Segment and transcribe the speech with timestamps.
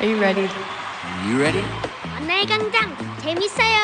[0.00, 0.48] Are you ready?
[1.26, 1.64] You ready?
[2.14, 3.76] 만남의 광장 재밌어요.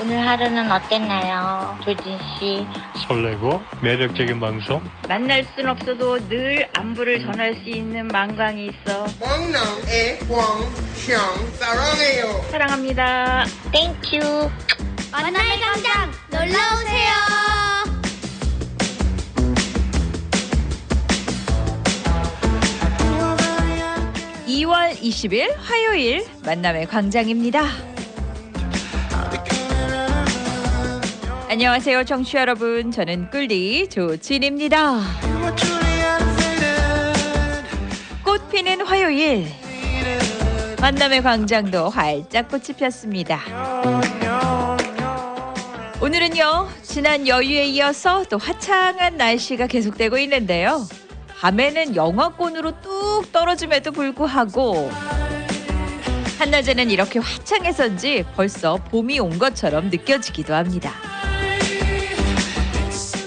[0.00, 1.78] 오늘 하루는 어땠나요?
[1.84, 2.66] 조진 씨.
[3.06, 11.52] 설레고 매력적인 방송 만날 순 없어도 늘 안부를 전할 수 있는 만광이 있어 광남의 광형
[11.58, 12.42] 사랑해요.
[12.50, 13.44] 사랑합니다.
[13.72, 14.50] Thank you.
[15.12, 17.63] 만남의 광장 놀러 오세요.
[24.74, 27.64] 이월 20일 화요일 만남의 광장입니다.
[31.48, 32.90] 안녕하세요, 청취 여러분.
[32.90, 35.00] 저는 꿀리 조진입니다.
[38.24, 39.46] 꽃 피는 화요일.
[40.80, 43.40] 만남의 광장도 활짝 꽃이 폈습니다.
[46.00, 50.84] 오늘은요, 지난 여유에 이어서 또 화창한 날씨가 계속되고 있는데요.
[51.44, 54.90] 밤에는 영하권으로 뚝 떨어짐에도 불구하고
[56.38, 60.94] 한낮에는 이렇게 화창해서인지 벌써 봄이 온 것처럼 느껴지기도 합니다.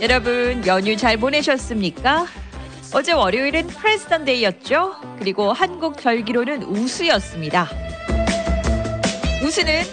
[0.02, 2.26] 여러분 연휴 잘 보내셨습니까?
[2.92, 4.96] 어제 월요일은 프레스던 데이였죠.
[5.20, 7.70] 그리고 한국 절기로는 우수였습니다.
[9.44, 9.84] 우수는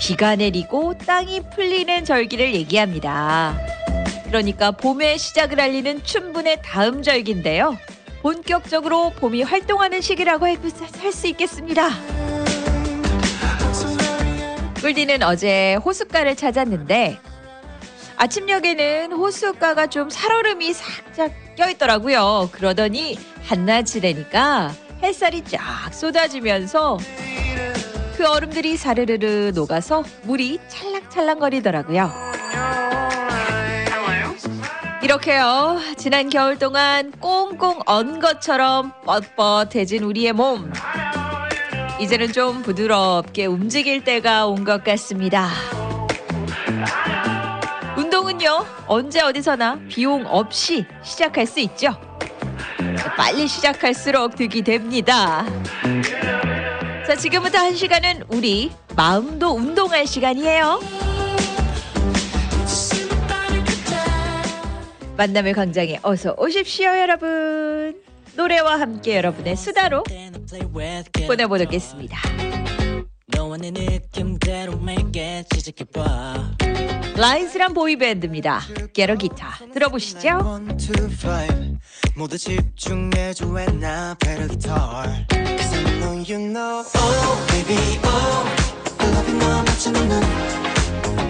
[0.00, 3.58] 비가 내리고 땅이 풀리는 절기를 얘기합니다.
[4.34, 7.78] 그러니까 봄의 시작을 알리는 춘분의 다음 절기인데요.
[8.20, 11.90] 본격적으로 봄이 활동하는 시기라고 할 수 있겠습니다.
[14.80, 17.16] 꿀디는 어제 호숫가를 찾았는데
[18.16, 22.48] 아침녘에는 호숫가가 좀 살얼음이 살짝 껴있더라고요.
[22.50, 26.98] 그러더니 한낮이 되니까 햇살이 쫙 쏟아지면서
[28.16, 32.33] 그 얼음들이 사르르르 녹아서 물이 찰랑찰랑거리더라고요.
[35.04, 35.78] 이렇게요.
[35.98, 40.72] 지난 겨울 동안 꽁꽁 언 것처럼 뻣뻣해진 우리의 몸.
[42.00, 45.50] 이제는 좀 부드럽게 움직일 때가 온 것 같습니다.
[47.98, 51.94] 운동은요, 언제 어디서나 비용 없이 시작할 수 있죠.
[53.18, 55.44] 빨리 시작할수록 득이 됩니다.
[57.06, 60.80] 자, 지금부터 한 시간은 우리 마음도 운동할 시간이에요.
[65.16, 68.02] 만남의 광장에 어서 오십시오, 여러분.
[68.36, 70.02] 노래와 함께 여러분의 수다로
[71.26, 72.18] 보내보겠습니다.
[77.16, 78.60] 라이즈란 보이밴드입니다.
[78.92, 80.60] 게러 기타 들어보시죠.
[82.16, 88.46] 모두 집중해줘 play the guitar Cause I know you know Oh baby oh
[89.00, 90.22] I love you 너 맞추는 눈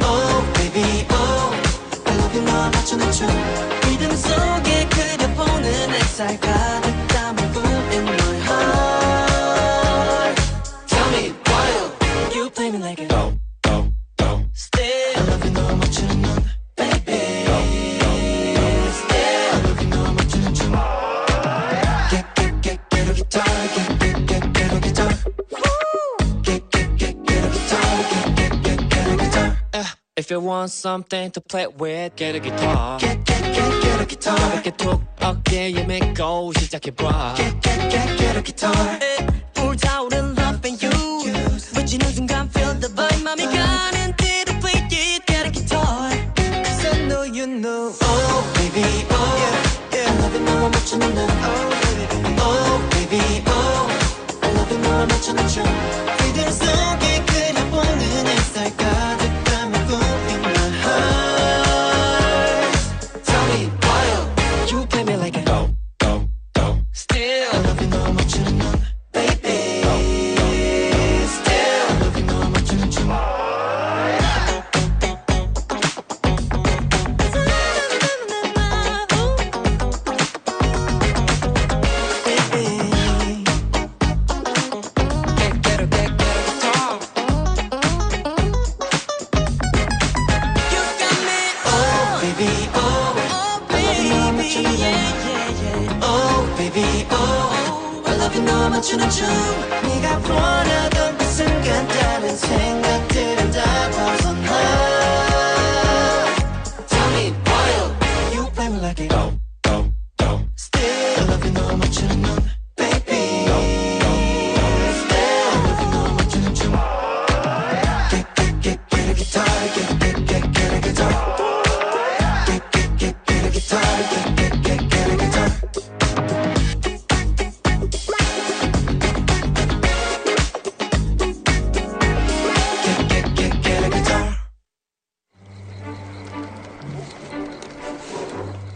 [0.03, 1.34] Oh baby oh
[2.35, 3.29] You 너 맞추는 춤
[3.87, 10.35] 리듬 속에 그려보는 햇살 가득 담은 꿈 in my heart
[10.89, 11.93] Tell me why
[12.35, 13.34] you play me like a
[30.24, 33.00] If you want something to play with, get a guitar.
[33.00, 37.36] Get get get get a guitar 가볍게 툭 어깨에 메고 시작해봐.
[37.36, 39.00] Get get get get a guitar
[39.54, 40.92] 불타오른 love and you
[41.76, 43.53] 외치는 순간 feel the vibe 맘이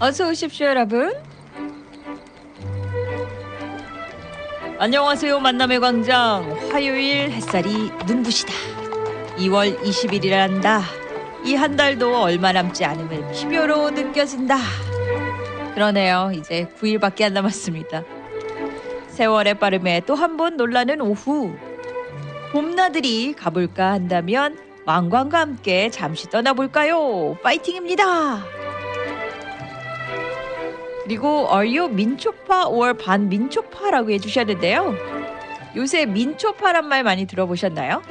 [0.09, 1.13] 어서 오십시오, 여러분.
[4.79, 6.51] 안녕하세요, 만남의 광장.
[6.73, 8.55] 화요일 햇살이 눈부시다.
[9.37, 10.81] 2월 20일이란다.
[11.45, 14.57] 이 한 달도 얼마 남지 않음을 피묘로 느껴진다.
[15.75, 16.33] 그러네요.
[16.35, 18.03] 이제 9일밖에 안 남았습니다.
[19.09, 21.55] 세월의 빠름에 또 한 번 놀라는 오후.
[22.53, 24.57] 봄나들이 가볼까 한다면
[24.87, 27.37] 왕관과 함께 잠시 떠나볼까요?
[27.43, 28.58] 파이팅입니다.
[31.09, 34.95] 그리고 you 민초파 or 반민초파라고 해주셨는데요.
[35.75, 38.03] 요새 민초파란 말 많이 들어보셨나요?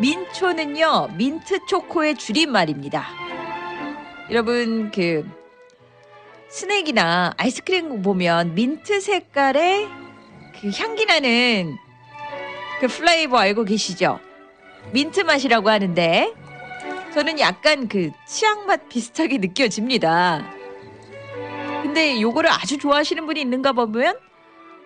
[0.00, 3.06] 민초는요 민트 초코의 줄임말입니다.
[4.30, 5.28] 여러분 그
[6.48, 9.86] 스낵이나 아이스크림 보면 민트 색깔의
[10.62, 11.76] 그 향기 나는
[12.80, 14.18] 그 flavor 알고 계시죠?
[14.92, 16.32] 민트 맛이라고 하는데
[17.12, 20.59] 저는 약간 그 치약 맛 비슷하게 느껴집니다.
[21.82, 24.16] 근데 요거를 아주 좋아하시는 분이 있는가 보면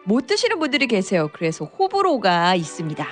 [0.04, 1.28] 못 드시는 분들이 계세요.
[1.32, 3.06] 그래서 호불호가 있습니다.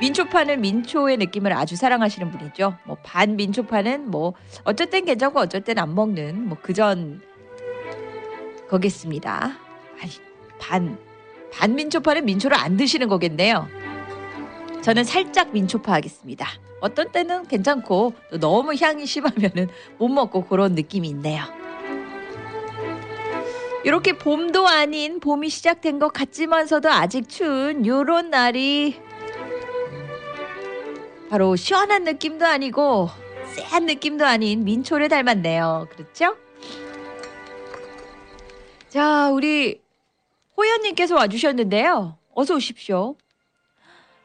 [0.00, 2.76] 민초파는 민초의 느낌을 아주 사랑하시는 분이죠.
[2.84, 4.34] 뭐 반 민초파는 뭐
[4.64, 7.20] 어쩔 땐 괜찮고 어쩔 땐 안 먹는 뭐 그전
[8.68, 9.52] 거겠습니다.
[10.00, 10.12] 아니
[10.58, 10.98] 반
[11.52, 13.68] 반민초파는 민초를 안 드시는 거겠네요.
[14.82, 16.46] 저는 살짝 민초파 하겠습니다.
[16.80, 21.42] 어떤 때는 괜찮고 또 너무 향이 심하면은 못 먹고 그런 느낌이 있네요.
[23.84, 28.98] 이렇게 봄도 아닌 봄이 시작된 것 같지만서도 아직 추운 요런 날이
[31.28, 33.10] 바로 시원한 느낌도 아니고
[33.54, 35.88] 쎄한 느낌도 아닌 민초를 닮았네요.
[35.90, 36.36] 그렇죠?
[38.88, 39.82] 자, 우리
[40.56, 42.16] 호연님께서 와주셨는데요.
[42.34, 43.16] 어서 오십시오.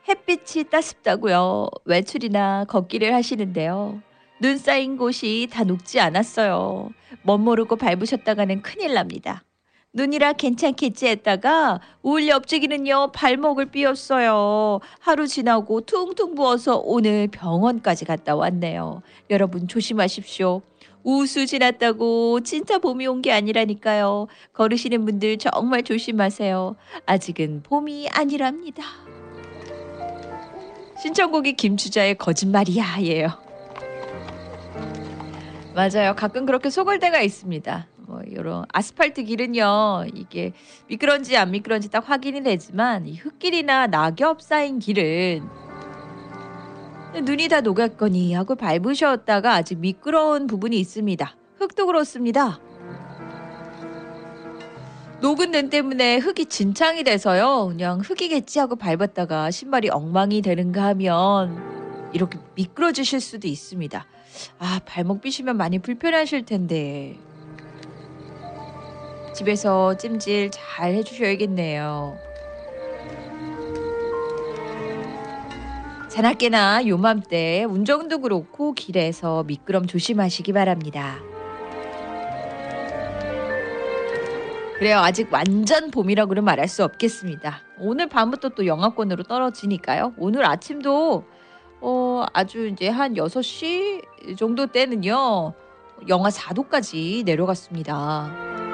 [0.07, 1.69] 햇빛이 따숩다고요.
[1.85, 4.01] 외출이나 걷기를 하시는데요.
[4.39, 6.91] 눈 쌓인 곳이 다 녹지 않았어요.
[7.23, 9.43] 멋모르고 밟으셨다가는 큰일 납니다.
[9.93, 14.79] 눈이라 괜찮겠지 했다가 울 옆지기는요 발목을 삐었어요.
[14.99, 19.01] 하루 지나고 퉁퉁 부어서 오늘 병원까지 갔다 왔네요.
[19.31, 20.61] 여러분 조심하십시오.
[21.03, 24.27] 우수 지났다고 진짜 봄이 온 게 아니라니까요.
[24.53, 26.75] 걸으시는 분들 정말 조심하세요.
[27.07, 28.83] 아직은 봄이 아니랍니다.
[31.01, 33.29] 신청곡이 김추자의 거짓말이야 예요.
[35.73, 36.13] 맞아요.
[36.15, 37.87] 가끔 그렇게 속을 때가 있습니다.
[38.09, 40.53] 뭐 이런 아스팔트 길은요 이게
[40.87, 45.47] 미끄런지 안 미끄런지 딱 확인이 되지만 이 흙길이나 낙엽 쌓인 길은
[47.23, 51.35] 눈이 다 녹았거니 하고 밟으셨다가 아직 미끄러운 부분이 있습니다.
[51.57, 52.59] 흙도 그렇습니다.
[55.21, 57.67] 녹은 눈 때문에 흙이 진창이 돼서요.
[57.67, 64.05] 그냥 흙이겠지 하고 밟았다가 신발이 엉망이 되는가 하면 이렇게 미끄러지실 수도 있습니다.
[64.59, 67.17] 아, 발목 삐시면 많이 불편하실 텐데.
[69.39, 72.17] 집에서 찜질 잘 해주셔야겠네요.
[76.09, 81.19] 자나깨나 요맘때 운전도 그렇고 길에서 미끄럼 조심하시기 바랍니다.
[84.77, 84.97] 그래요.
[84.97, 87.61] 아직 완전 봄이라고는 말할 수 없겠습니다.
[87.79, 90.15] 오늘 밤부터 또 영하권으로 떨어지니까요.
[90.17, 91.23] 오늘 아침도
[91.79, 95.53] 어, 아주 이제 한 6시 정도 때는요.
[96.09, 98.68] 영하 4도까지 내려갔습니다.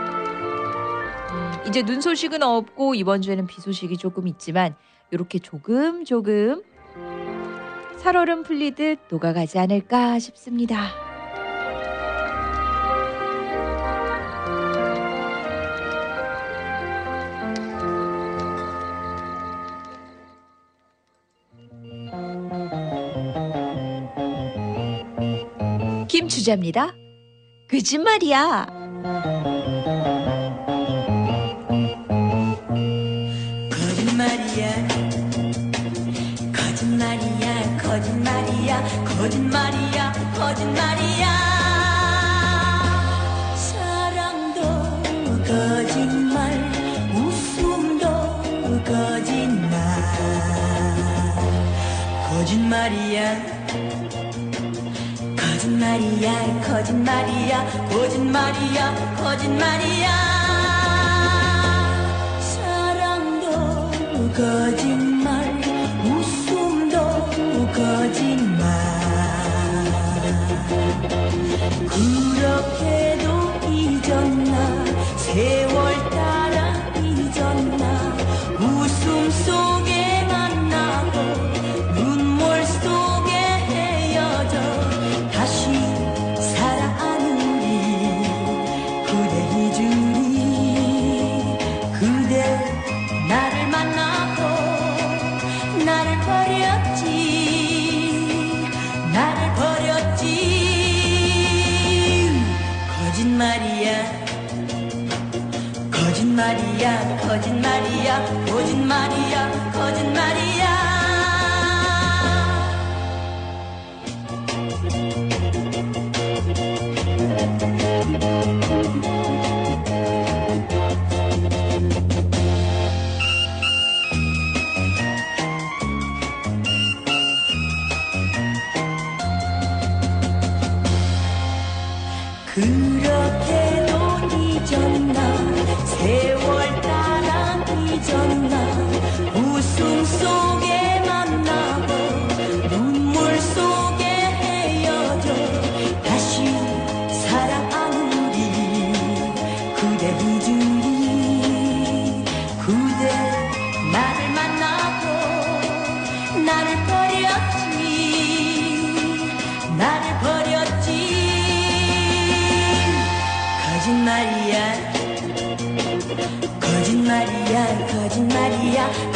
[1.65, 4.75] 음, 이제 눈 소식은 없고 이번 주에는 비 소식이 조금 있지만
[5.11, 6.63] 이렇게 조금 조금
[7.97, 11.05] 살얼음 풀리듯 녹아가지 않을까 싶습니다.
[26.07, 26.93] 거짓말이야.
[27.69, 29.54] 거짓말이야
[40.55, 41.27] 거짓말이야.
[43.55, 44.61] 사랑도
[45.43, 46.71] 거짓말
[47.13, 48.05] 웃음도
[48.85, 49.73] 거짓말.
[52.29, 53.19] 거짓말이야.
[55.35, 57.53] 거짓말이야 거짓말이야
[57.89, 58.79] 거짓말이야
[59.17, 60.07] 거짓말이야.
[62.39, 63.45] 사랑도
[64.33, 65.27] 거짓말
[66.05, 66.95] 웃음도
[67.73, 68.54] 거짓말
[75.35, 76.04] 잊었
[106.75, 109.14] 거짓말이야 거짓말이야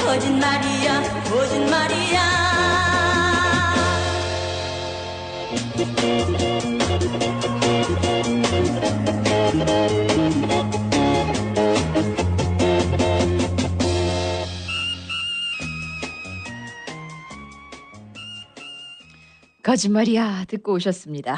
[0.09, 2.19] 거짓말이야 거짓말이야
[19.61, 21.37] 거짓말이야 듣고 오셨습니다.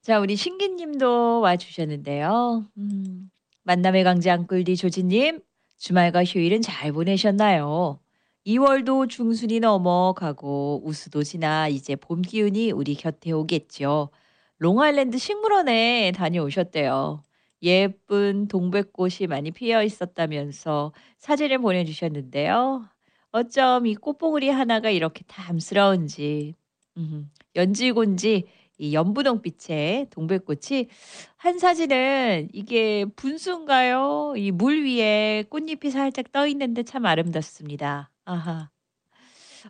[0.00, 2.66] 자, 우리 신기님도 와주셨는데요.
[2.78, 3.30] 음,
[3.64, 5.42] 만남의 강장 꿀디 조진님,
[5.84, 8.00] 주말과 휴일은 잘 보내셨나요?
[8.46, 14.08] 2월도 중순이 넘어가고 우수도 지나 이제 봄 기운이 우리 곁에 오겠죠.
[14.56, 17.22] 롱아일랜드 식물원에 다녀오셨대요.
[17.64, 22.88] 예쁜 동백꽃이 많이 피어 있었다면서 사진을 보내주셨는데요.
[23.32, 26.54] 어쩜 이 꽃봉오리 하나가 이렇게 탐스러운지,
[26.96, 28.44] 음, 연지곤지
[28.78, 30.88] 이 연분홍빛의 동백꽃이
[31.36, 34.34] 한 사진은 이게 분수인가요?
[34.36, 38.10] 이 물 위에 꽃잎이 살짝 떠 있는데 참 아름답습니다.
[38.24, 38.70] 아하.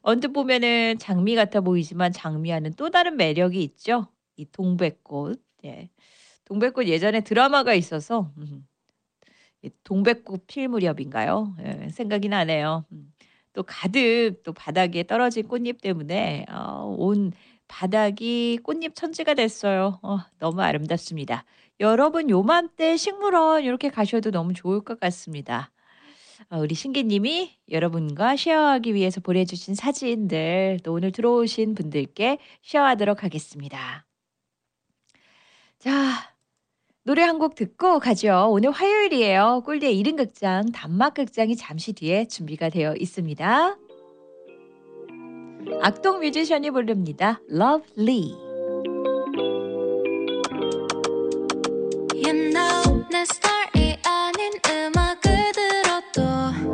[0.03, 4.09] 언뜻 보면은 장미 같아 보이지만 장미와는 또 다른 매력이 있죠.
[4.37, 5.41] 이 동백꽃.
[5.67, 5.89] 예.
[6.47, 8.67] 동백꽃 예전에 드라마가 있어서 음,
[9.63, 11.55] 이 동백꽃 필 무렵인가요?
[11.65, 12.85] 예, 생각이 나네요.
[12.93, 13.13] 음.
[13.53, 17.33] 또 가득 또 바닥에 떨어진 꽃잎 때문에 어, 온
[17.69, 19.99] 바닥이 꽃잎 천지가 됐어요.
[20.03, 21.45] 어, 너무 아름답습니다.
[21.81, 25.71] 여러분 요맘때 식물원 이렇게 가셔도 너무 좋을 것 같습니다.
[26.51, 34.07] 어, 우리 신기님이 여러분과 쉐어하기 위해서 보내주신 사진들 또 오늘 들어오신 분들께 쉐어하도록 하겠습니다.
[35.79, 35.91] 자,
[37.05, 38.49] 노래 한 곡 듣고 가죠.
[38.51, 39.63] 오늘 화요일이에요.
[39.67, 43.77] 꿀디의 이른극장 단막 극장이 잠시 뒤에 준비가 되어 있습니다.
[45.83, 47.41] 악동 뮤지션이 부릅니다.
[47.51, 48.35] Lovely.
[52.15, 56.23] You know 내 스타일이 아닌 음악을 들어도.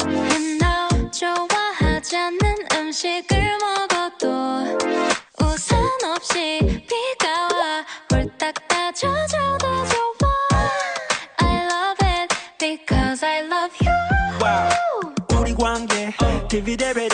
[0.08, 2.38] You know 좋아하지 않는
[2.74, 4.28] 음식을 먹어도.
[5.42, 5.80] 우산
[6.14, 7.84] 없이 비가 와.
[8.12, 10.30] 홀딱 다 젖어도 좋아.
[11.38, 13.90] I love it because I love you.
[15.40, 16.12] 우리 관계
[16.48, 17.08] 디비데베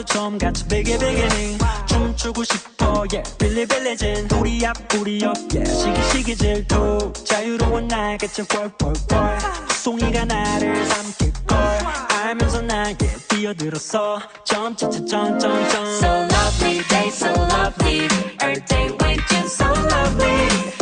[0.00, 3.38] 봐도 처음 같이 베개 베개ning 춤추고 싶어 yeah.
[3.38, 4.28] 빌리빌리진.
[4.38, 5.70] 우리 앞 우리 옆 yeah.
[5.70, 9.38] 시기시기 질투 자유로운 날 끝을 뻘뻘뻘.
[9.82, 11.58] 송이가 나를 삼킬걸.
[12.22, 14.20] 알면서 나에게 뛰어들었어.
[14.44, 18.08] 점차차 점점점 So lovely day so lovely.
[18.40, 20.79] Every day with you so lovely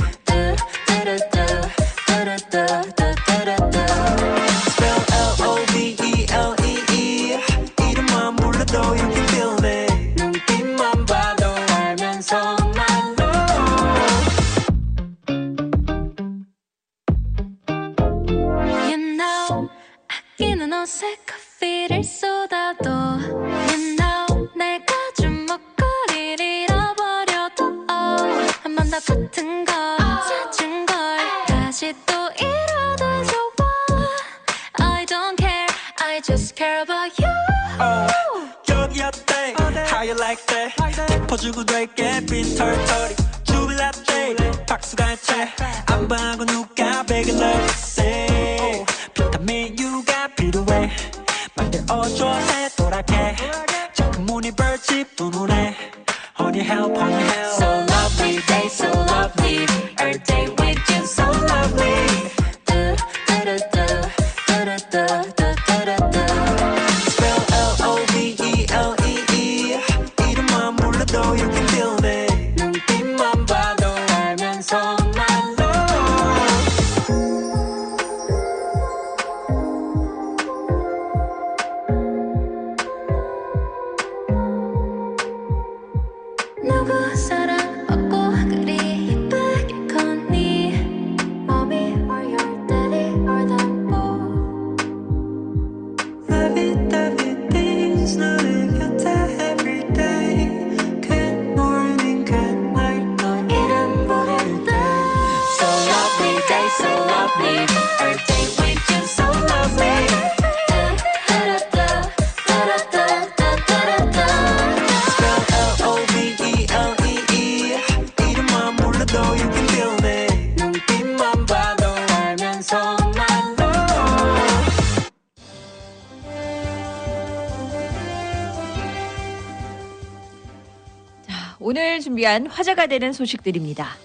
[132.19, 133.97] 준비한 화제가 되는 소식들입니다.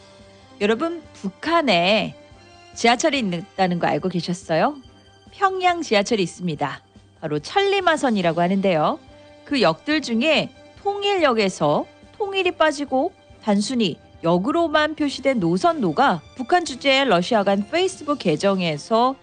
[0.62, 2.16] 여러분, 북한에
[2.76, 4.76] 지하철이 있다는 거 알고 계셨어요?
[5.32, 6.82] 평양 지하철이 있습니다.
[7.20, 9.00] 바로 천리마선이라고 하는데요.
[9.46, 10.52] 그 역들 중에
[10.84, 19.16] 통일역에서 통일이 빠지고 단순히 역으로만 표시된 노선도가 북한 주재의 러시아 간 페이스북 계정에서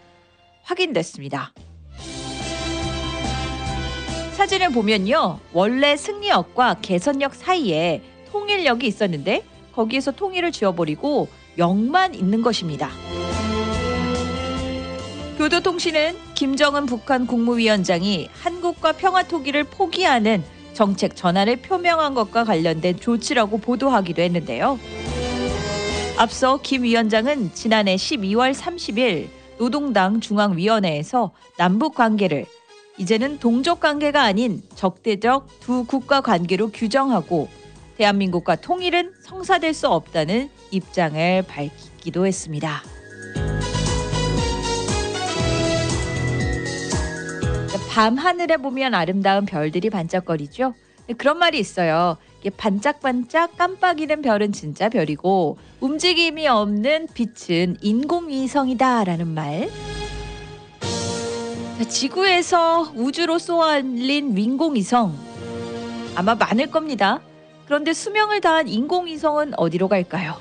[0.65, 1.53] 확인됐습니다.
[4.33, 5.39] 사진을 보면요.
[5.53, 9.45] 원래 승리역과 개선역 사이에 통일역이 있었는데
[9.75, 12.91] 거기에서 통일을 지워버리고 역만 있는 것입니다.
[15.39, 20.43] 교도통신은 김정은 북한 국무위원장이 한국과 평화토기를 포기하는
[20.75, 24.79] 정책 전환을 표명한 것과 관련된 조치라고 보도하기도 했는데요.
[26.19, 32.45] 앞서 김 위원장은 지난해 12월 30일 노동당 중앙위원회에서 남북 관계를
[32.99, 37.49] 이제는 동족 관계가 아닌 적대적 두 국가 관계로 규정하고
[38.01, 42.83] 대한민국과 통일은 성사될 수 없다는 입장을 밝히기도 했습니다.
[47.91, 50.75] 밤 하늘에 보면 아름다운 별들이 반짝거리죠.
[51.19, 52.17] 그런 말이 있어요.
[52.57, 59.69] 반짝반짝 깜빡이는 별은 진짜 별이고 움직임이 없는 빛은 인공위성이다라는 말.
[61.77, 65.15] 자, 지구에서 우주로 쏘아올린 인공위성
[66.15, 67.21] 아마 많을 겁니다.
[67.71, 70.35] 그런데 수명을 다한 인공위성은 어디로 갈까요?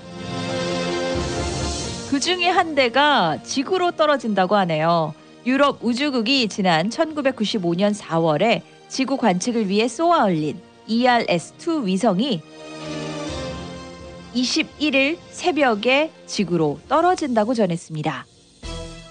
[2.09, 5.13] 그 중에 한 대가 지구로 떨어진다고 하네요.
[5.45, 12.41] 유럽 우주국이 지난 1995년 4월에 지구 관측을 위해 쏘아 올린 ERS-2 위성이
[14.33, 18.25] 21일 새벽에 지구로 떨어진다고 전했습니다.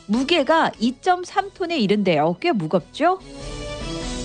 [0.06, 2.38] 무게가 2.3톤에 이른데요.
[2.40, 3.20] 꽤 무겁죠?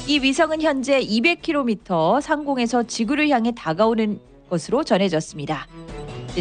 [0.06, 5.66] 이 위성은 현재 200km 상공에서 지구를 향해 다가오는 것으로 전해졌습니다.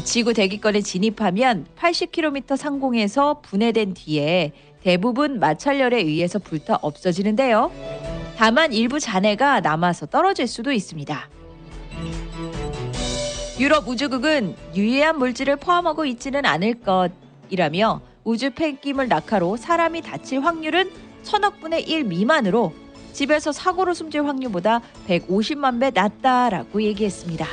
[0.04, 4.50] 지구 대기권에 진입하면 80km 상공에서 분해된 뒤에
[4.82, 7.70] 대부분 마찰열에 의해서 불타 없어지는데요.
[8.36, 11.28] 다만 일부 잔해가 남아서 떨어질 수도 있습니다.
[13.60, 20.90] 유럽 우주국은 유해한 물질을 포함하고 있지는 않을 것이라며 우주 폐기물 낙하로 사람이 다칠 확률은
[21.22, 22.72] 천억 분의 1 미만으로
[23.12, 27.46] 집에서 사고로 숨질 확률보다 150만 배 낮다라고 얘기했습니다.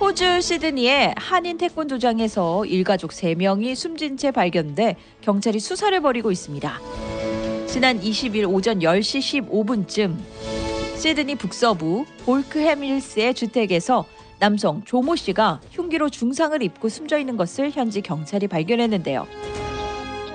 [0.00, 6.80] 호주 시드니의 한인 태권도장에서 일가족 3명이 숨진 채 발견돼 경찰이 수사를 벌이고 있습니다.
[7.66, 10.16] 지난 20일 오전 10시 15분쯤
[10.96, 14.06] 시드니 북서부 볼크햄 힐스의 주택에서
[14.38, 19.26] 남성 조모 씨가 흉기로 중상을 입고 숨져 있는 것을 현지 경찰이 발견했는데요.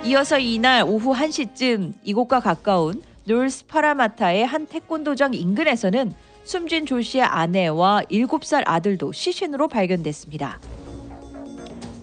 [0.04, 8.02] 이어서 이날 오후 1시쯤 이곳과 가까운 놀스 파라마타의 한 태권도장 인근에서는 숨진 조 씨의 아내와
[8.10, 10.60] 7살 아들도 시신으로 발견됐습니다.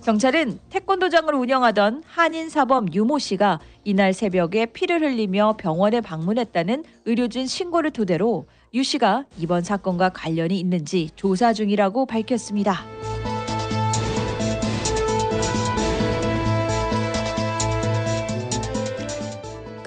[0.05, 7.91] 경찰은 태권도장을 운영하던 한인 사범 유모 씨가 이날 새벽에 피를 흘리며 병원에 방문했다는 의료진 신고를
[7.91, 12.85] 토대로 유 씨가 이번 사건과 관련이 있는지 조사 중이라고 밝혔습니다.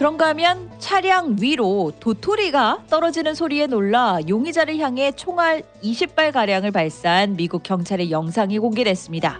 [0.01, 7.61] 그런가 하면 차량 위로 도토리가 떨어지는 소리에 놀라 용의자를 향해 총알 20발 가량을 발사한 미국
[7.61, 9.37] 경찰의 영상이 공개됐습니다.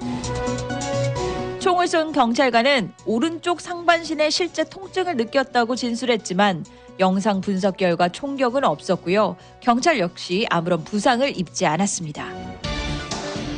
[1.57, 6.63] 총을 쏜 경찰관은 오른쪽 상반신에 실제 통증을 느꼈다고 진술했지만
[6.99, 9.37] 영상 분석 결과 총격은 없었고요.
[9.61, 12.27] 경찰 역시 아무런 부상을 입지 않았습니다.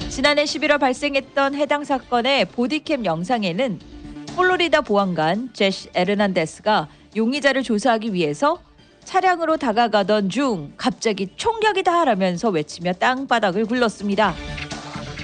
[0.07, 3.92] 지난해 11월 발생했던 해당 사건의 보디캠 영상에는
[4.35, 8.59] 플로리다 보안관 제시 에르난데스가 용의자를 조사하기 위해서
[9.03, 14.33] 차량으로 다가가던 중 갑자기 총격이다 라면서 외치며 땅바닥을 굴렀습니다.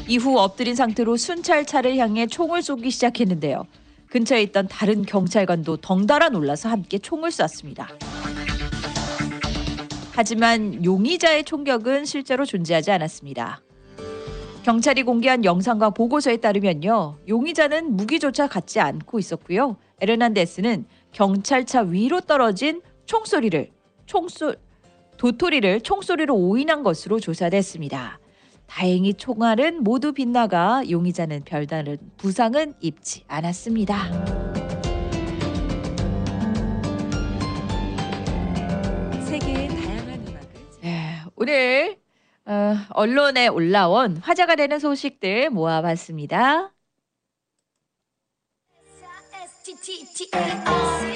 [0.08, 3.66] 이후 엎드린 상태로 순찰차를 향해 총을 쏘기 시작했는데요.
[4.10, 7.90] 근처에 있던 다른 경찰관도 덩달아 놀라서 함께 총을 쐈습니다.
[10.12, 13.62] 하지만 용의자의 총격은 실제로 존재하지 않았습니다.
[14.64, 17.18] 경찰이 공개한 영상과 보고서에 따르면요.
[17.28, 19.78] 용의자는 무기조차 갖지 않고 있었고요.
[20.02, 23.70] 에르난데스는 경찰차 위로 떨어진 총소리를
[24.06, 24.56] 총소
[25.18, 28.20] 도토리를 총소리로 오인한 것으로 조사됐습니다.
[28.68, 33.98] 다행히 총알은 모두 빗나가 용의자는 별다른 부상은 입지 않았습니다.
[39.26, 40.50] 세계의 다양한 음악을
[40.82, 41.99] 네, 오늘
[42.50, 46.74] 어, 언론에 올라온 화제가 되는 소식들 모아봤습니다.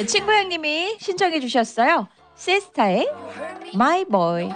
[0.05, 2.07] 친구 형님이 신청해 주셨어요.
[2.35, 3.09] 세스타의
[3.73, 4.51] My Boy.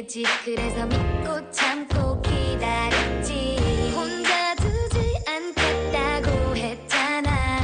[0.00, 0.24] 있겠지.
[0.44, 3.92] 그래서 믿고 참고 기다렸지.
[3.94, 7.60] 혼자 두지 않겠다고 했잖아.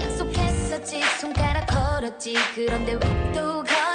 [0.00, 3.93] 약속했었지 손가락 걸었지 그런데 왜또 거짓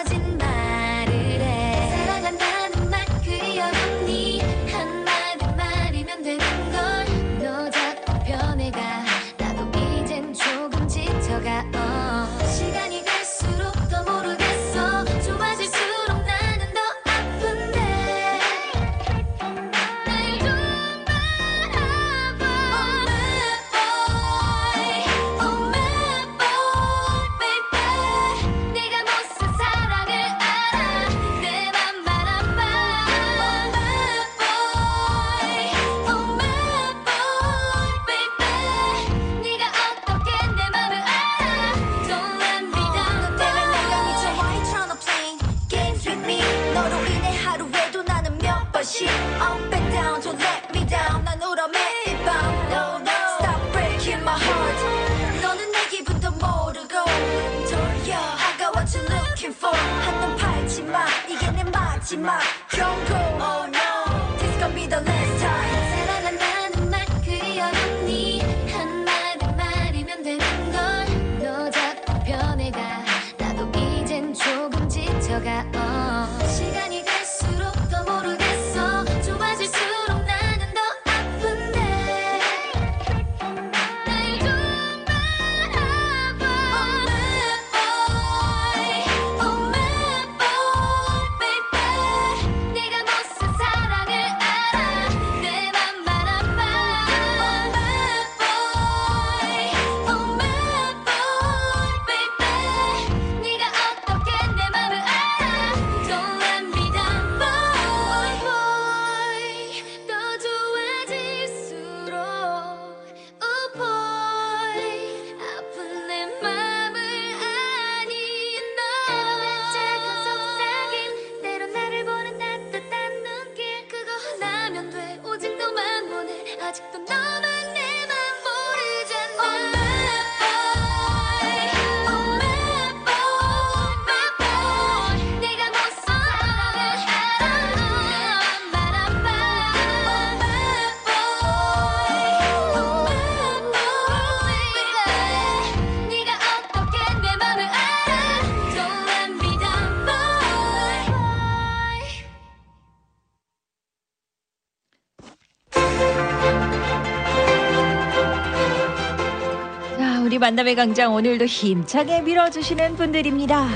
[160.49, 163.67] 만남의 광장 오늘도 힘차게 밀어주시는 분들입니다.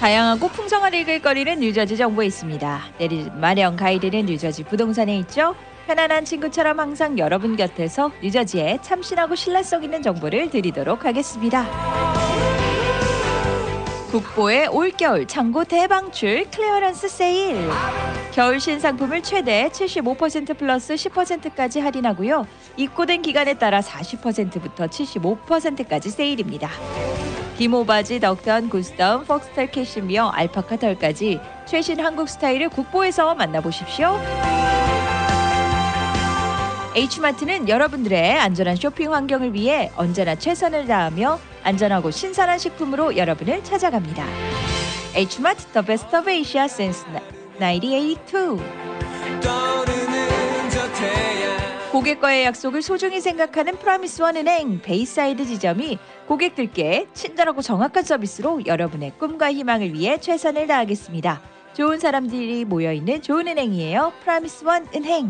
[0.00, 2.80] 다양하고 풍성한 읽을 거리는 뉴저지 정보에 있습니다.
[3.34, 5.54] 마련 가이드는 뉴저지 부동산에 있죠.
[5.86, 11.99] 편안한 친구처럼 항상 여러분 곁에서 뉴저지의 참신하고 신뢰성 있는 정보를 드리도록 하겠습니다.
[14.10, 17.70] 국보의 올겨울 창고 대방출 clearance 세일.
[18.32, 22.44] 겨울 신상품을 최대 75% 플러스 10%까지 할인하고요.
[22.76, 26.68] 입고된 기간에 따라 40%부터 75%까지 세일입니다.
[27.56, 34.18] 기모바지, 덕던, 구스다운, 폭스털 캐시미어, 알파카 털까지 최신 한국 스타일을 국보에서 만나보십시오.
[36.94, 44.24] H마트는 여러분들의 안전한 쇼핑 환경을 위해 언제나 최선을 다하며 안전하고 신선한 식품으로 여러분을 찾아갑니다.
[45.14, 45.66] H마트
[46.68, 47.04] since
[47.60, 48.58] 1982
[49.40, 58.66] 떠오르는 저 태양 고객과의 약속을 소중히 생각하는 프라미스원 은행 베이사이드 지점이 고객들께 친절하고 정확한 서비스로
[58.66, 61.40] 여러분의 꿈과 희망을 위해 최선을 다하겠습니다.
[61.74, 64.12] 좋은 사람들이 모여 있는 좋은 은행이에요.
[64.22, 65.28] 프라미스원 은행.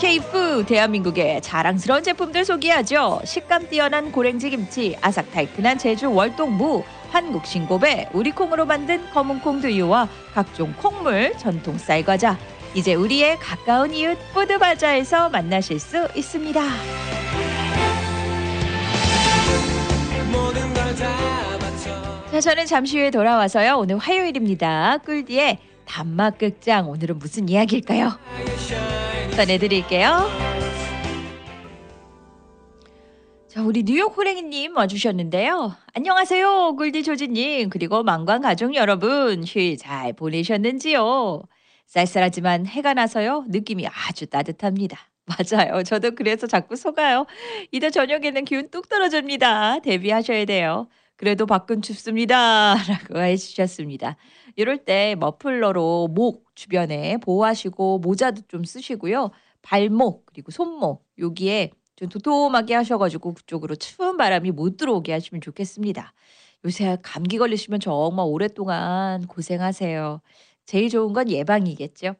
[0.02, 3.20] K푸 대한민국의 자랑스러운 제품들 소개하죠.
[3.24, 10.08] 식감 뛰어난 고랭지 김치, 아삭 달큰한 제주 월동무, 한국 신고배, 우리 콩으로 만든 검은콩 두유와
[10.34, 12.36] 각종 콩물, 전통 쌀 과자.
[12.74, 16.60] 이제 우리의 가까운 이웃 푸드바자에서 만나실 수 있습니다.
[22.32, 23.76] 자, 저는 잠시 후에 돌아와서요.
[23.76, 24.98] 오늘 화요일입니다.
[25.04, 28.18] 꿀디의 단막 극장 오늘은 무슨 이야기일까요?
[29.36, 30.30] 전해드릴게요.
[33.48, 35.74] 자, 우리 뉴욕 호랭이님 와주셨는데요.
[35.92, 41.42] 안녕하세요, 꿀디 조지님 그리고 망관 가족 여러분 휴일 잘 보내셨는지요?
[41.86, 44.98] 쌀쌀하지만 해가 나서요 느낌이 아주 따뜻합니다.
[45.26, 45.82] 맞아요.
[45.82, 47.26] 저도 그래서 자꾸 속아요.
[47.70, 49.80] 이따 저녁에는 기운 뚝 떨어집니다.
[49.80, 50.88] 대비하셔야 돼요.
[51.22, 52.74] 그래도 밖은 춥습니다.
[52.88, 54.16] 라고 해주셨습니다.
[54.56, 59.30] 이럴 때 머플러로 목 주변에 보호하시고 모자도 좀 쓰시고요.
[59.62, 66.12] 발목 그리고 손목 여기에 좀 도톰하게 하셔가지고 그쪽으로 추운 바람이 못 들어오게 하시면 좋겠습니다.
[66.64, 70.20] 요새 감기 걸리시면 정말 오랫동안 고생하세요.
[70.66, 72.16] 제일 좋은 건 예방이겠죠.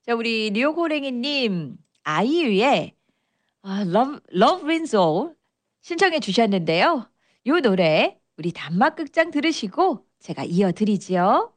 [0.00, 2.94] 자 우리 뉴욕 호랭이님 아이유의
[3.60, 5.34] 아, Love, Love Wins All
[5.82, 7.06] 신청해 주셨는데요.
[7.46, 11.52] 요 노래 우리 단막 극장 들으시고 제가 이어드리지요.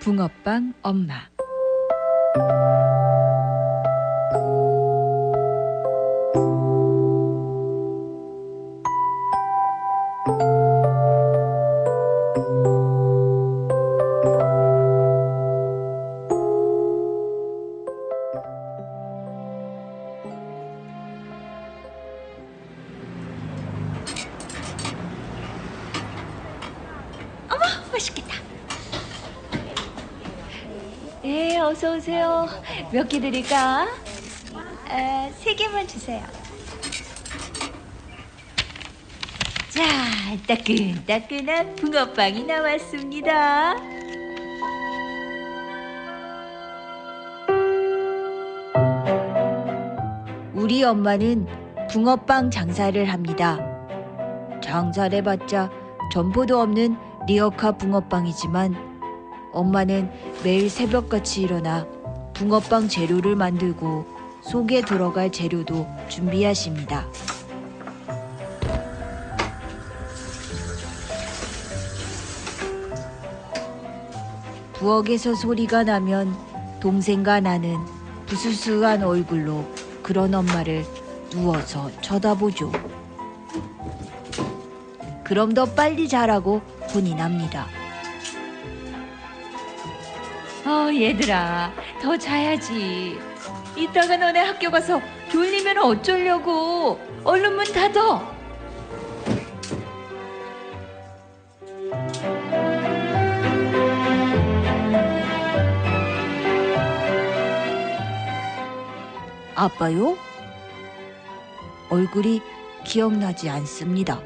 [0.00, 1.30] 붕어빵 엄마
[32.92, 33.86] 몇 개 드릴까?
[34.90, 36.22] 아, 세 개만 주세요.
[39.68, 39.82] 자,
[40.46, 43.74] 따끈따끈한 붕어빵이 나왔습니다.
[50.54, 51.46] 우리 엄마는
[51.90, 53.58] 붕어빵 장사를 합니다.
[54.62, 55.70] 장사를 해봤자
[56.12, 56.96] 점포도 없는
[57.26, 58.74] 리어카 붕어빵이지만
[59.52, 60.10] 엄마는
[60.42, 61.86] 매일 새벽같이 일어나
[62.38, 64.06] 붕어빵 재료를 만들고
[64.42, 67.04] 속에 들어갈 재료도 준비하십니다.
[74.74, 76.32] 부엌에서 소리가 나면
[76.78, 77.76] 동생과 나는
[78.26, 79.64] 부스스한 얼굴로
[80.04, 80.84] 그런 엄마를
[81.30, 82.70] 누워서 쳐다보죠.
[85.24, 86.62] 그럼 더 빨리 자라고
[86.94, 87.66] 혼이 납니다.
[90.64, 93.18] 어, 얘들아, 더 자야지.
[93.76, 96.98] 이따가 너네 학교 가서 졸리면 어쩌려고.
[97.24, 98.36] 얼른 문 닫어.
[109.54, 110.16] 아빠요?
[111.90, 112.40] 얼굴이
[112.84, 114.20] 기억나지 않습니다.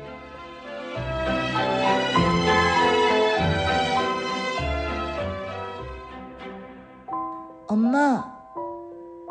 [8.03, 8.35] 엄마,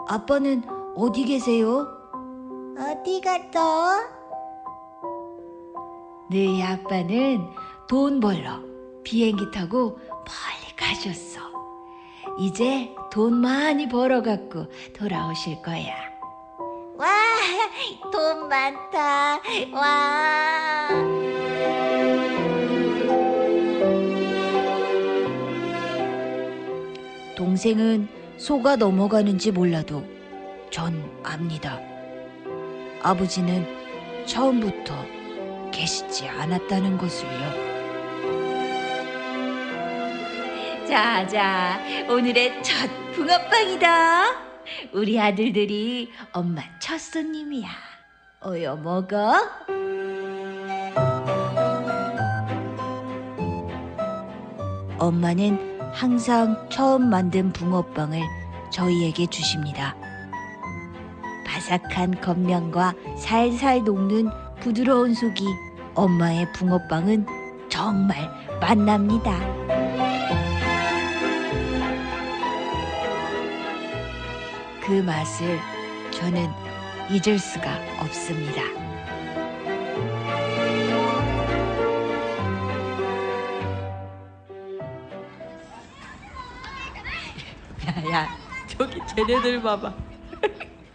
[0.07, 0.63] 아빠는
[0.95, 1.85] 어디 계세요?
[2.77, 3.99] 어디 갔어?
[6.29, 7.49] 네 아빠는
[7.89, 8.61] 돈 벌러
[9.03, 11.41] 비행기 타고 멀리 가셨어.
[12.39, 15.93] 이제 돈 많이 벌어갖고 돌아오실 거야.
[16.95, 17.07] 와,
[18.09, 19.41] 돈 많다.
[19.73, 20.87] 와.
[27.35, 30.03] 동생은 소가 넘어가는지 몰라도
[30.71, 31.79] 전 압니다.
[33.03, 33.67] 아버지는
[34.25, 34.95] 처음부터
[35.71, 37.71] 계시지 않았다는 것을요.
[40.87, 44.23] 자, 자, 오늘의 첫 붕어빵이다.
[44.91, 47.69] 우리 아들들이 엄마 첫 손님이야.
[48.43, 49.35] 어여 먹어.
[54.97, 58.21] 엄마는 항상 처음 만든 붕어빵을
[58.69, 59.95] 저희에게 주십니다.
[61.45, 64.29] 바삭한 겉면과 살살 녹는
[64.61, 65.45] 부드러운 속이
[65.93, 67.25] 엄마의 붕어빵은
[67.69, 69.37] 정말 맛납니다.
[74.83, 75.59] 그 맛을
[76.11, 76.49] 저는
[77.09, 78.90] 잊을 수가 없습니다.
[89.15, 89.93] 쟤네들 봐봐.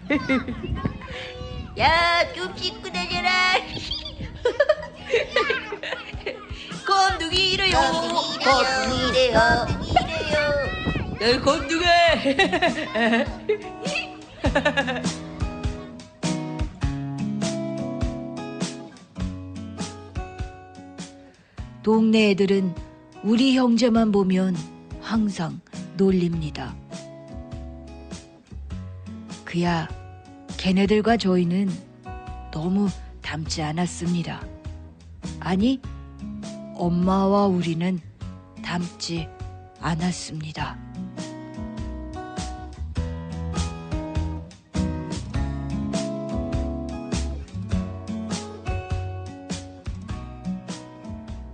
[1.78, 3.30] 야, 좀 씻고 다녀라.
[6.86, 7.78] 건둥이래요.
[8.42, 9.38] 건둥이래요.
[11.18, 13.26] 널 건둥해.
[21.82, 22.74] 동네 애들은
[23.22, 24.56] 우리 형제만 보면
[25.00, 25.60] 항상
[25.96, 26.74] 놀립니다.
[29.56, 29.88] 그야
[30.58, 31.70] 걔네들과 저희는
[32.52, 32.90] 너무
[33.22, 34.46] 닮지 않았습니다.
[35.40, 35.80] 아니,
[36.74, 37.98] 엄마와 우리는
[38.62, 39.26] 닮지
[39.80, 40.76] 않았습니다.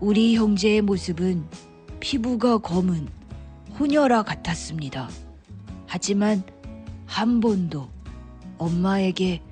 [0.00, 1.46] 우리 형제의 모습은
[2.00, 3.06] 피부가 검은
[3.78, 5.08] 호녀라 같았습니다.
[5.86, 6.42] 하지만
[7.12, 7.90] 한 번도
[8.56, 9.42] 엄마에게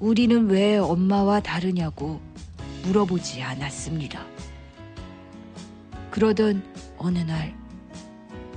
[0.00, 2.20] 우리는 왜 엄마와 다르냐고
[2.82, 4.26] 물어보지 않았습니다.
[6.10, 6.64] 그러던
[6.98, 7.56] 어느 날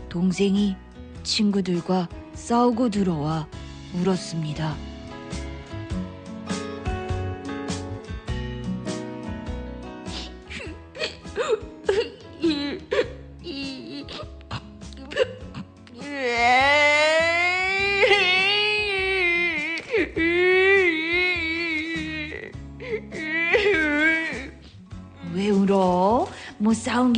[0.10, 0.76] 동생이
[1.22, 3.48] 친구들과 싸우고 들어와
[3.94, 4.93] 울었습니다.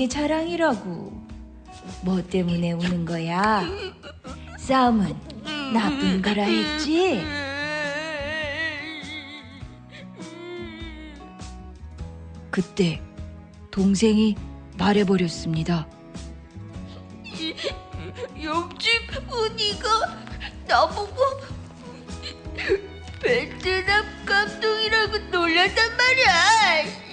[0.05, 1.25] 게 자랑이라고.
[2.03, 3.63] 뭐 때문에 우는 거야?
[4.57, 5.15] 싸움은
[5.73, 7.23] 나쁜 거라 했지?
[12.51, 13.01] 그때
[13.71, 14.35] 동생이
[14.77, 15.87] 말해버렸습니다.
[18.43, 18.89] 옆집
[19.29, 19.89] 언니가
[20.67, 21.15] 나보고
[23.21, 27.04] 베트남 감동이라고 놀렸단 말이야.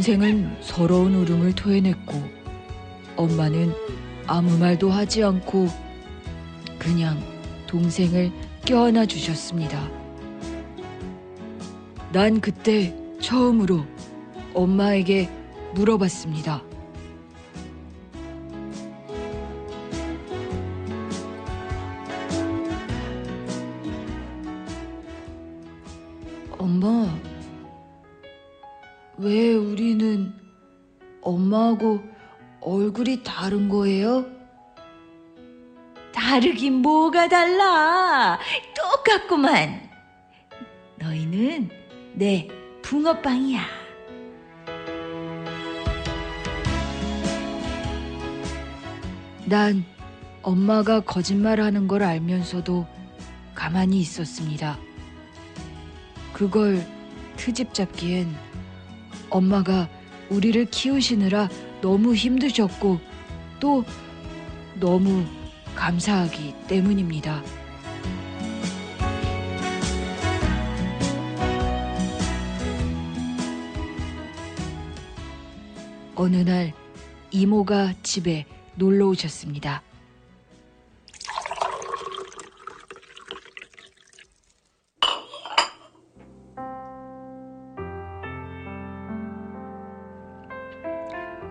[0.00, 2.14] 동생은 서러운 울음을 토해냈고
[3.16, 3.74] 엄마는
[4.26, 5.68] 아무 말도 하지 않고
[6.78, 7.22] 그냥
[7.66, 8.32] 동생을
[8.64, 9.90] 껴안아 주셨습니다.
[12.14, 13.84] 난 그때 처음으로
[14.54, 15.28] 엄마에게
[15.74, 16.69] 물어봤습니다.
[37.20, 38.38] 뭐가 달라.
[38.74, 39.90] 똑같구만.
[40.96, 41.68] 너희는
[42.14, 42.48] 내
[42.82, 43.60] 붕어빵이야.
[49.44, 49.84] 난
[50.42, 52.86] 엄마가 거짓말하는 걸 알면서도
[53.54, 54.78] 가만히 있었습니다.
[56.32, 56.86] 그걸
[57.36, 58.34] 트집 잡기엔
[59.28, 59.88] 엄마가
[60.30, 61.50] 우리를 키우시느라
[61.82, 62.98] 너무 힘드셨고
[63.58, 63.84] 또
[64.76, 65.26] 너무
[65.80, 67.42] 감사하기 때문입니다.
[76.14, 76.74] 어느 날
[77.30, 79.82] 이모가 집에 놀러 오셨습니다.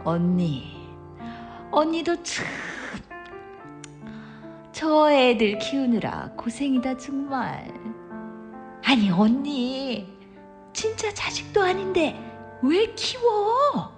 [0.03, 0.87] 언니,
[1.71, 2.45] 언니도 참,
[4.89, 7.71] 저 애들 키우느라 고생이다, 정말.
[8.83, 10.11] 아니, 언니,
[10.73, 12.19] 진짜 자식도 아닌데
[12.63, 13.95] 왜 키워?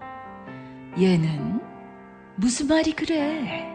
[0.99, 1.61] 얘는
[2.35, 3.65] 무슨 말이 그래?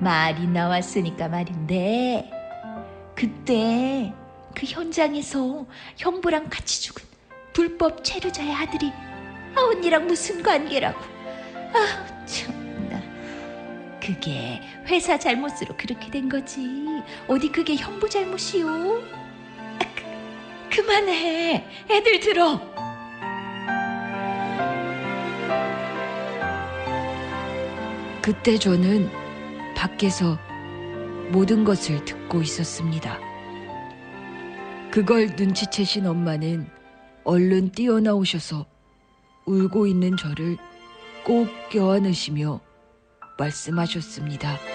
[0.00, 2.28] 말이 나왔으니까 말인데,
[3.14, 4.12] 그때
[4.52, 5.64] 그 현장에서
[5.96, 7.04] 형부랑 같이 죽은
[7.52, 8.92] 불법 체류자의 아들이
[9.54, 10.98] 아, 언니랑 무슨 관계라고.
[11.72, 13.00] 아, 참나.
[14.00, 16.66] 그게 회사 잘못으로 그렇게 된 거지.
[17.26, 18.68] 어디 그게 형부 잘못이요?
[18.68, 21.64] 아, 그, 그만해.
[21.90, 22.60] 애들 들어.
[28.22, 29.10] 그때 저는
[29.76, 30.38] 밖에서
[31.30, 33.18] 모든 것을 듣고 있었습니다.
[34.90, 36.68] 그걸 눈치채신 엄마는
[37.24, 38.66] 얼른 뛰어나오셔서
[39.46, 40.56] 울고 있는 저를
[41.24, 42.60] 꼭 껴안으시며
[43.38, 44.73] 말씀하셨습니다.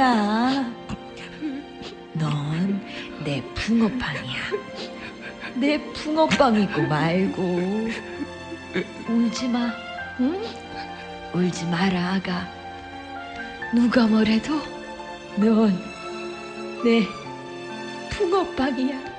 [0.00, 0.72] 아니야.
[2.14, 2.80] 넌
[3.22, 4.40] 내 붕어빵이야.
[5.56, 7.88] 내 붕어빵이고 말고.
[9.08, 9.70] 울지 마.
[10.20, 10.42] 응?
[11.34, 12.48] 울지 마라, 아가.
[13.74, 14.54] 누가 뭐래도
[15.36, 15.78] 넌
[16.82, 17.06] 내
[18.10, 19.09] 붕어빵이야.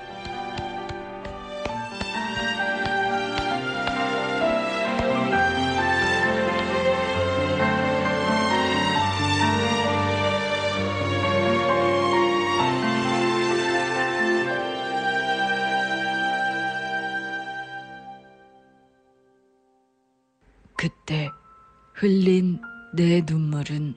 [22.01, 22.59] 흘린
[22.95, 23.93] 내 눈물은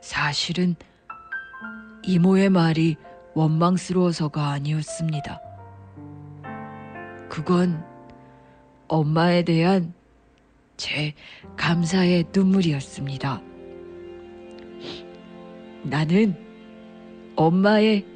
[0.00, 0.74] 사실은
[2.02, 2.96] 이모의 말이
[3.34, 5.38] 원망스러워서가 아니었습니다.
[7.28, 7.84] 그건
[8.88, 9.92] 엄마에 대한
[10.78, 11.12] 제
[11.58, 13.42] 감사의 눈물이었습니다.
[15.82, 16.34] 나는
[17.36, 18.06] 엄마의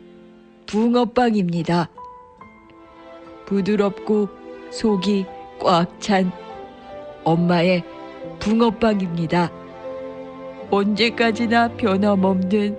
[0.64, 1.90] 붕어빵입니다.
[3.44, 4.30] 부드럽고
[4.70, 5.26] 속이
[5.60, 6.32] 꽉 찬
[7.24, 7.93] 엄마의
[8.38, 9.50] 붕어빵입니다.
[10.70, 12.76] 언제까지나 변함없는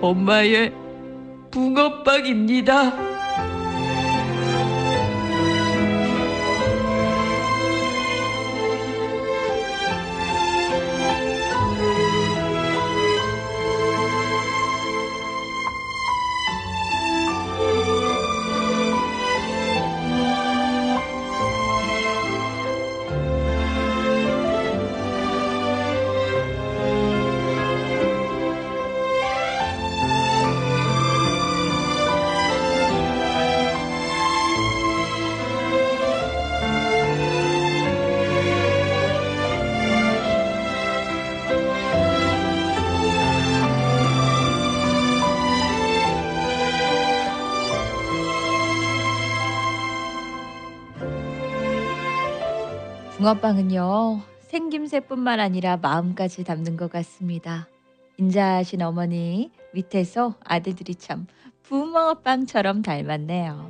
[0.00, 0.72] 엄마의
[1.50, 3.05] 붕어빵입니다.
[53.26, 57.66] 붕어빵은요 생김새뿐만 아니라 마음까지 담는 것 같습니다.
[58.18, 61.26] 인자하신 어머니 밑에서 아들들이 참
[61.64, 63.68] 붕어빵처럼 닮았네요.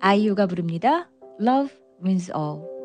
[0.00, 1.08] 아이유가 부릅니다.
[1.40, 1.70] Love
[2.02, 2.77] wins all.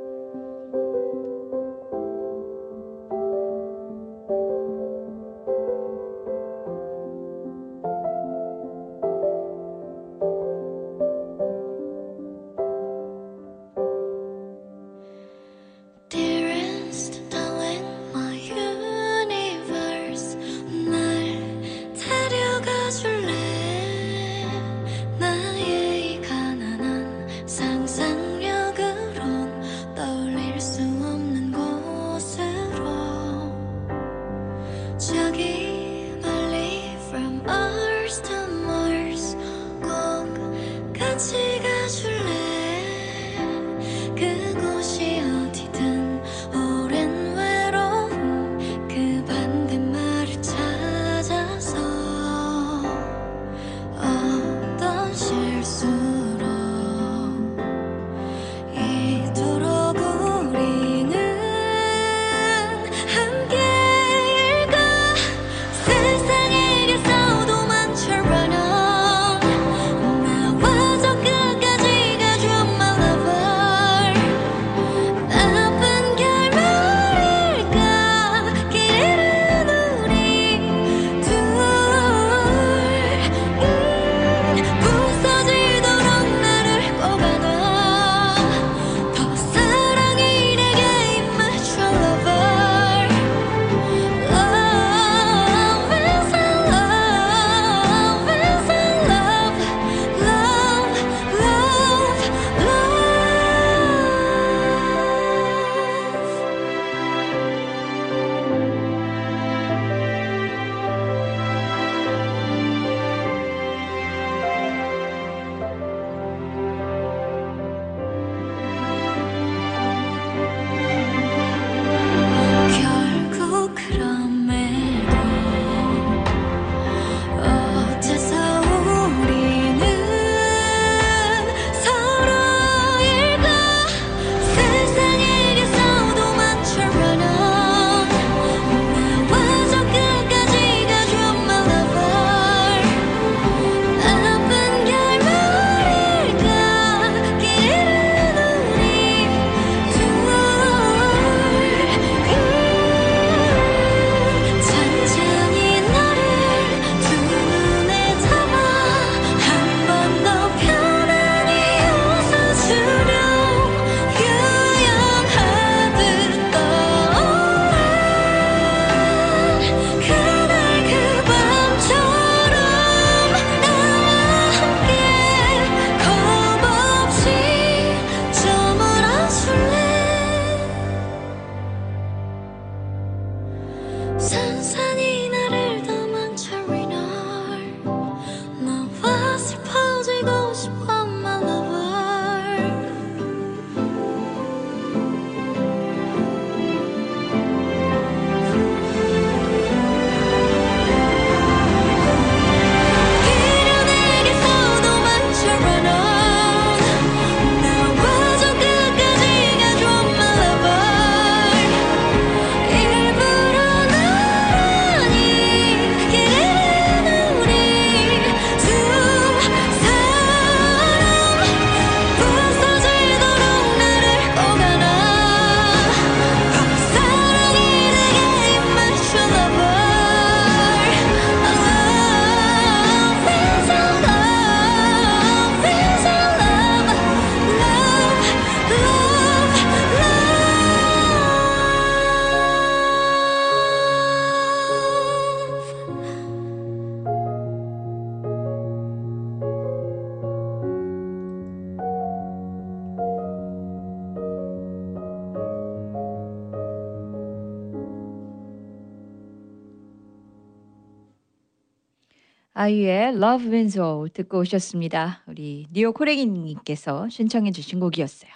[262.64, 265.22] 아이유의 Love Wins All 듣고 오셨습니다.
[265.28, 268.32] 우리 뉴욕 호랭이님께서 신청해 주신 곡이었어요.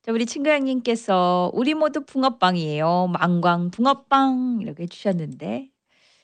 [0.00, 3.08] 자, 우리 친구양님께서 우리 모두 붕어빵이에요.
[3.12, 5.68] 망광 붕어빵 이렇게 해주셨는데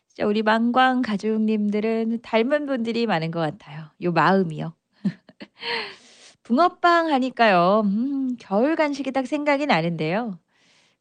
[0.09, 3.91] 진짜 우리 망광 가족님들은 닮은 분들이 많은 것 같아요.
[4.01, 4.73] 요 마음이요.
[6.43, 7.83] 붕어빵 하니까요.
[7.85, 10.39] 음, 겨울 간식이 딱 생각이 나는데요.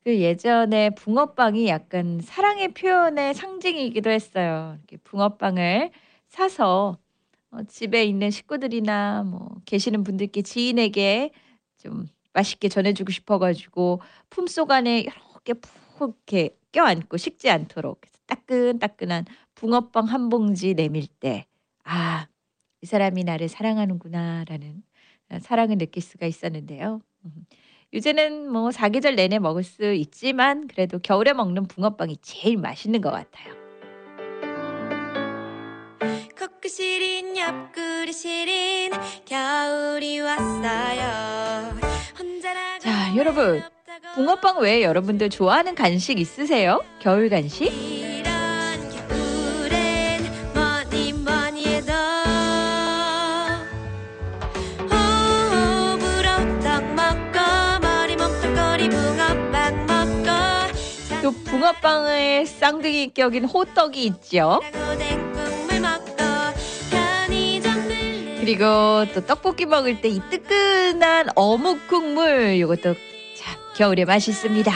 [0.04, 4.78] 그 예전에 붕어빵이 약간 사랑의 표현의 상징이기도 했어요.
[4.80, 5.92] 이렇게 붕어빵을
[6.28, 6.98] 사서
[7.52, 11.32] 어, 집에 있는 식구들이나 뭐 계시는 분들께 지인에게
[11.78, 15.84] 좀 맛있게 전해주고 싶어가지고 품속 안에 이렇게 푹
[16.26, 19.26] 이렇게 껴안고 식지 않도록 따끈따끈한
[19.56, 21.46] 붕어빵 한 봉지 내밀 때,
[21.84, 22.28] 아,
[22.82, 24.84] 이 사람이 나를 사랑하는구나라는
[25.42, 27.02] 사랑을 느낄 수가 있었는데요.
[27.94, 27.96] 음.
[27.96, 33.54] 요새는 뭐 사계절 내내 먹을 수 있지만 그래도 겨울에 먹는 붕어빵이 제일 맛있는 것 같아요.
[36.38, 38.92] 코끝 시린 옆구리 시린
[39.26, 41.78] 겨울이 왔어요
[42.80, 43.62] 자, 여러분.
[44.16, 46.84] 붕어빵 외에 여러분들 좋아하는 간식 있으세요?
[47.00, 48.03] 겨울 간식?
[61.46, 64.60] 붕어빵의 쌍둥이 격인 호떡이 있죠.
[68.40, 68.66] 그리고
[69.14, 72.94] 또 떡볶이 먹을 때 이 뜨끈한 어묵 국물 이것도
[73.38, 74.72] 참 겨울에 맛있습니다.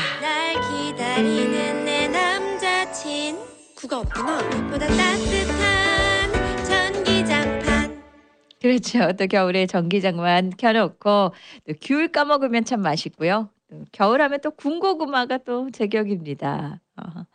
[3.76, 4.38] 구가 없구나
[4.70, 8.04] 보다 따뜻한 전기장판
[8.62, 9.12] 그렇죠.
[9.14, 13.50] 또 겨울에 전기장만 켜놓고 또 귤 까먹으면 참 맛있고요.
[13.70, 16.82] 또 겨울하면 또 군고구마가 또 제격입니다.
[16.98, 17.26] 어.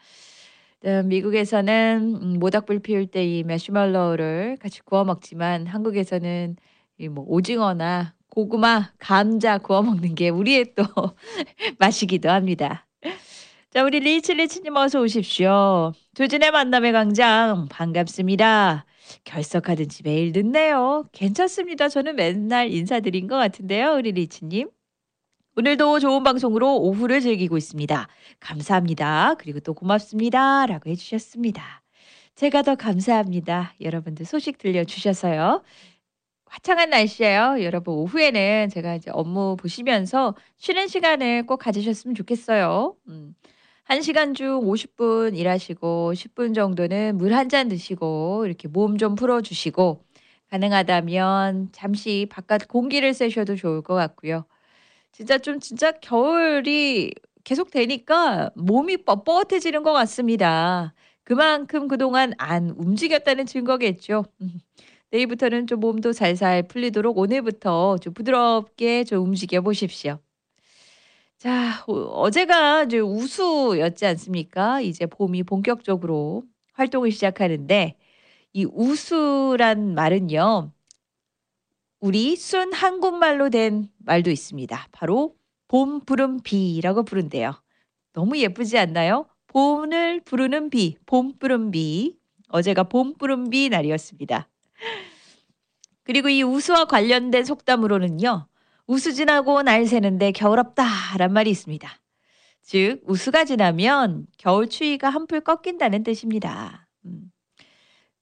[0.84, 6.56] 또 미국에서는 음, 모닥불 피울 때이 매슈멀로우를 같이 구워 먹지만 한국에서는
[6.98, 10.84] 이 뭐 오징어나 고구마, 감자 구워 먹는 게 우리의 또
[11.78, 12.86] 맛이기도 합니다.
[13.70, 15.92] 자, 우리 리치리치님 어서 오십시오.
[16.14, 18.84] 조진의 만남의 광장 반갑습니다.
[19.24, 21.08] 결석하든지 매일 늦네요.
[21.12, 21.88] 괜찮습니다.
[21.88, 24.68] 저는 맨날 인사드린 것 같은데요, 우리 리치님.
[25.56, 28.08] 오늘도 좋은 방송으로 오후를 즐기고 있습니다.
[28.40, 29.34] 감사합니다.
[29.38, 30.66] 그리고 또 고맙습니다.
[30.66, 31.82] 라고 해주셨습니다.
[32.34, 33.74] 제가 더 감사합니다.
[33.80, 35.62] 여러분들 소식 들려주셔서요.
[36.46, 37.56] 화창한 날씨예요.
[37.62, 42.96] 여러분 오후에는 제가 이제 업무 보시면서 쉬는 시간을 꼭 가지셨으면 좋겠어요.
[43.08, 43.34] 음.
[43.88, 50.02] 1시간 중 50분 일하시고 10분 정도는 물 한 잔 드시고 이렇게 몸 좀 풀어 주시고
[50.50, 54.46] 가능하다면 잠시 바깥 공기를 쐬셔도 좋을 것 같고요.
[55.22, 57.12] 진짜 좀 진짜 겨울이
[57.44, 60.94] 계속 되니까 몸이 뻣뻣해지는 것 같습니다.
[61.22, 64.24] 그만큼 그동안 안 움직였다는 증거겠죠.
[64.40, 64.60] 음.
[65.12, 70.18] 내일부터는 좀 몸도 살살 풀리도록 오늘부터 좀 부드럽게 좀 움직여 보십시오.
[71.38, 74.80] 자, 어, 어제가 이제 우수였지 않습니까?
[74.80, 76.42] 이제 봄이 본격적으로
[76.72, 77.94] 활동을 시작하는데
[78.54, 80.72] 이 우수란 말은요.
[82.02, 84.88] 우리 순 한국말로 된 말도 있습니다.
[84.90, 85.36] 바로
[85.68, 87.62] 봄 부른 비라고 부른대요.
[88.12, 89.26] 너무 예쁘지 않나요?
[89.46, 92.18] 봄을 부르는 비, 봄 부른 비.
[92.48, 94.48] 어제가 봄 부른 비 날이었습니다.
[96.02, 98.48] 그리고 이 우수와 관련된 속담으로는요.
[98.88, 101.88] 우수 지나고 날 새는데 겨울 없다란 말이 있습니다.
[102.62, 106.88] 즉 우수가 지나면 겨울 추위가 한풀 꺾인다는 뜻입니다.
[107.04, 107.31] 음.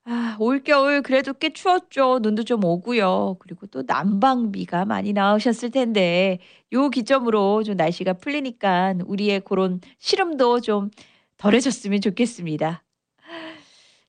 [0.05, 2.19] 아, 올겨울 그래도 꽤 추웠죠.
[2.23, 3.37] 눈도 좀 오고요.
[3.39, 6.39] 그리고 또 난방비가 많이 나오셨을 텐데
[6.73, 10.91] 요 기점으로 좀 날씨가 풀리니까 우리의 그런 시름도 좀
[11.37, 12.83] 덜해졌으면 좋겠습니다.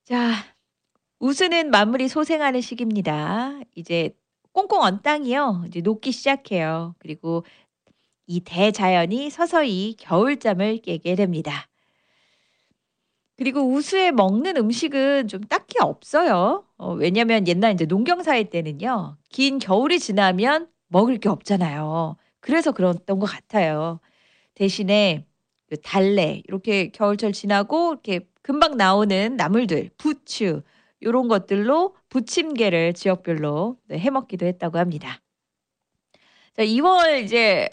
[0.04, 0.32] 자,
[1.20, 3.60] 우수는 만물이 소생하는 시기입니다.
[3.74, 4.10] 이제
[4.52, 5.64] 꽁꽁 언 땅이요.
[5.68, 6.94] 이제 녹기 시작해요.
[6.98, 7.44] 그리고
[8.26, 11.68] 이 대자연이 서서히 겨울잠을 깨게 됩니다.
[13.42, 16.64] 그리고 우수에 먹는 음식은 좀 딱히 없어요.
[16.78, 19.16] 어, 왜냐면 옛날 이제 농경사회 때는요.
[19.30, 22.14] 긴 겨울이 지나면 먹을 게 없잖아요.
[22.38, 23.98] 그래서 그랬던 것 같아요.
[24.54, 25.26] 대신에
[25.68, 30.62] 그 달래 이렇게 겨울철 지나고 이렇게 금방 나오는 나물들, 부추
[31.02, 35.20] 요런 것들로 부침개를 지역별로 네, 해 먹기도 했다고 합니다.
[36.54, 37.68] 자, 2월 이제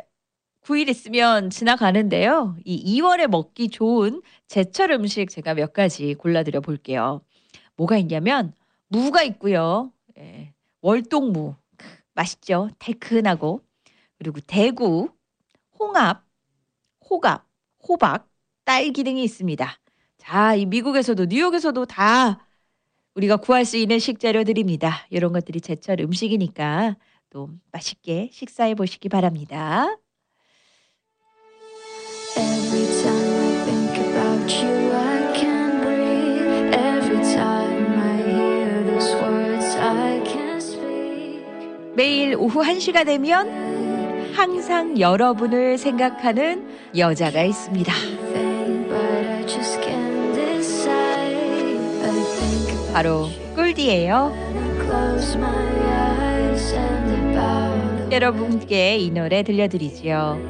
[0.70, 2.55] 9일 있으면 지나가는데요.
[2.63, 7.22] 이 2월에 먹기 좋은 제철 음식 제가 몇 가지 골라드려 볼게요.
[7.76, 8.53] 뭐가 있냐면
[8.88, 9.91] 무가 있고요.
[10.20, 11.55] 예, 월동무
[12.13, 12.70] 맛있죠.
[12.78, 13.61] 달큰하고
[14.20, 15.09] 그리고 대구,
[15.80, 16.24] 홍합,
[17.09, 17.47] 호갑,
[17.88, 18.30] 호박,
[18.63, 19.80] 딸기 등이 있습니다.
[20.17, 22.45] 자, 이 미국에서도 뉴욕에서도 다
[23.15, 25.07] 우리가 구할 수 있는 식재료들입니다.
[25.09, 26.95] 이런 것들이 제철 음식이니까
[27.32, 29.97] 또 맛있게 식사해 보시기 바랍니다.
[42.00, 47.93] 매일 오후 1시가 되면 항상 여러분을 생각하는 여자가 있습니다.
[52.93, 54.34] 바로 꿀디예요.
[58.10, 59.43] 여러분께 이 노래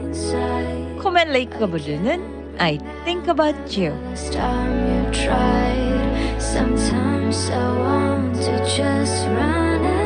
[0.04, 1.00] inside.
[1.02, 3.98] 코멘 레이크가 부르는 I Think About You.
[6.38, 9.99] Sometimes I want to just run and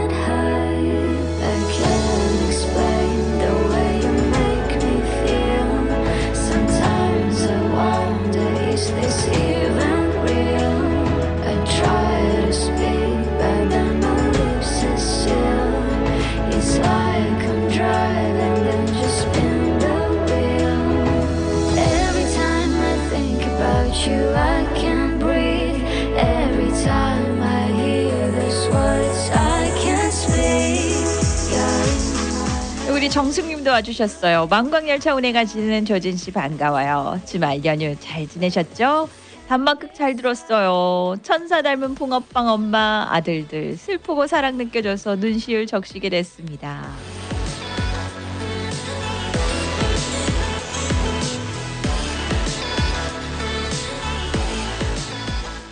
[33.23, 34.47] 정숙님도 와주셨어요.
[34.49, 37.21] 망광열차 운행 하시는 조진 씨 반가워요.
[37.25, 39.07] 주말 연휴 잘 지내셨죠?
[39.47, 41.15] 단막극 잘 들었어요.
[41.23, 46.85] 천사 닮은 붕어빵 엄마 아들들 슬프고 사랑 느껴져서 눈시울 적시게 됐습니다.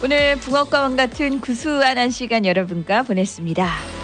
[0.02, 4.01] 오늘 붕어빵 같은 구수한 시간 여러분과 보냈습니다.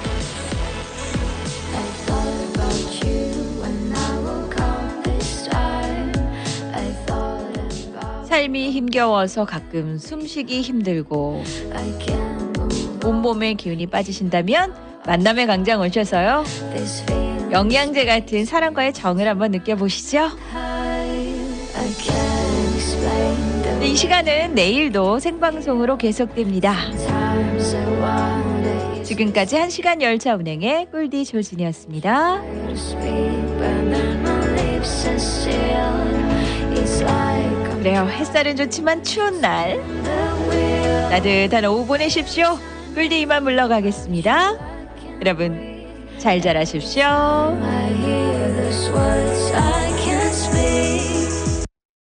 [8.27, 11.43] 삶이 힘겨워서 가끔 숨쉬기 힘들고
[13.05, 14.75] 온몸에 기운이 빠지신다면
[15.05, 16.43] 만남의 광장 오셔서요.
[17.51, 20.29] 영양제 같은 사랑과의 정을 한번 느껴보시죠.
[23.81, 26.75] 이 시간은 내일도 생방송으로 계속됩니다.
[29.03, 32.41] 지금까지 1시간 열차 운행의 꿀디 조진이었습니다.
[37.79, 38.07] 그래요.
[38.09, 39.79] 햇살은 좋지만 추운 날.
[41.09, 42.57] 따뜻한 오후 보내십시오.
[42.95, 44.53] 꿀디 이만 물러가겠습니다.
[45.21, 45.85] 여러분
[46.17, 47.05] 잘 자라십시오.